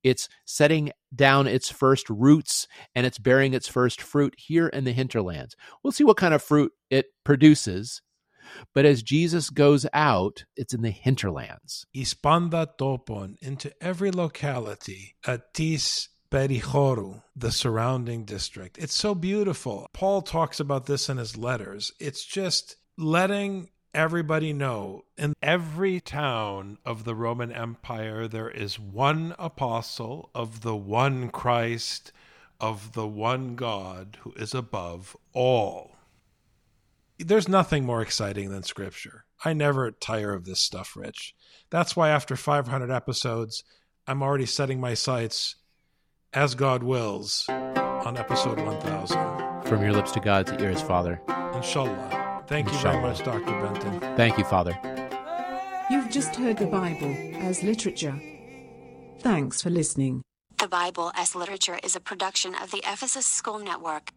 It's 0.03 0.29
setting 0.45 0.93
down 1.15 1.47
its 1.47 1.71
first 1.71 2.09
roots 2.09 2.67
and 2.95 3.07
it's 3.07 3.19
bearing 3.19 3.55
its 3.55 3.69
first 3.69 4.01
fruit 4.01 4.35
here 4.37 4.69
in 4.69 4.85
the 4.85 4.93
hinterlands. 4.93 5.57
We'll 5.83 5.93
see 5.93 6.05
what 6.05 6.17
kind 6.17 6.35
of 6.35 6.43
fruit 6.43 6.73
it 6.91 7.07
produces. 7.25 8.03
But 8.75 8.85
as 8.85 9.03
Jesus 9.03 9.51
goes 9.51 9.87
out, 9.93 10.45
it's 10.57 10.75
in 10.75 10.83
the 10.83 10.91
hinterlands. 10.91 11.87
Ispanda 11.95 12.67
topon 12.79 13.37
into 13.41 13.73
every 13.81 14.11
locality, 14.11 15.15
atis 15.27 16.09
Perichoru, 16.31 17.23
the 17.35 17.51
surrounding 17.51 18.25
district. 18.25 18.79
It's 18.79 18.95
so 18.95 19.15
beautiful. 19.15 19.89
Paul 19.93 20.23
talks 20.23 20.61
about 20.61 20.87
this 20.87 21.09
in 21.09 21.17
his 21.17 21.37
letters. 21.37 21.91
It's 21.99 22.25
just 22.25 22.77
letting 22.97 23.69
everybody 23.94 24.53
know 24.53 25.05
in 25.16 25.35
every 25.42 26.00
town 26.00 26.79
of 26.85 27.05
the 27.05 27.14
Roman 27.14 27.53
Empire, 27.53 28.29
there 28.29 28.50
is 28.50 28.79
one 28.79 29.35
apostle 29.38 30.31
of 30.35 30.62
the 30.62 30.76
one 30.76 31.31
Christ, 31.31 32.12
of 32.61 32.92
the 32.92 33.07
one 33.07 33.57
God 33.57 34.18
who 34.20 34.33
is 34.35 34.55
above 34.55 35.16
all. 35.33 35.96
There's 37.18 37.48
nothing 37.48 37.85
more 37.85 38.00
exciting 38.03 38.50
than 38.50 38.62
Scripture. 38.62 39.24
I 39.44 39.53
never 39.53 39.90
tire 39.90 40.33
of 40.33 40.44
this 40.44 40.61
stuff, 40.61 40.96
Rich. 40.96 41.35
That's 41.70 41.94
why 41.94 42.11
after 42.11 42.37
500 42.37 42.90
episodes, 42.90 43.64
I'm 44.07 44.22
already 44.22 44.46
setting 44.46 44.81
my 44.81 44.94
sights 44.94 45.57
as 46.33 46.55
God 46.55 46.83
wills, 46.83 47.46
on 47.48 48.16
episode 48.16 48.59
1000. 48.59 49.62
From 49.64 49.83
your 49.83 49.92
lips 49.92 50.12
to 50.12 50.20
God's 50.20 50.53
ears, 50.53 50.81
Father. 50.81 51.20
Inshallah. 51.55 52.19
Thank 52.51 52.73
you 52.73 52.79
very 52.79 53.01
much, 53.01 53.23
Dr. 53.23 53.45
Benton. 53.45 54.01
Thank 54.17 54.37
you, 54.37 54.43
Father. 54.43 54.77
You've 55.89 56.11
just 56.11 56.35
heard 56.35 56.57
the 56.59 56.67
Bible 56.67 57.15
as 57.35 57.63
literature. 57.63 58.21
Thanks 59.21 59.63
for 59.63 59.71
listening. 59.71 60.23
The 60.59 60.67
Bible 60.67 61.13
as 61.15 61.37
Literature 61.37 61.79
is 61.85 61.95
a 61.95 62.01
production 62.01 62.57
of 62.57 62.73
the 62.73 62.83
Ephesus 62.85 63.25
School 63.25 63.61
Network. 63.61 64.11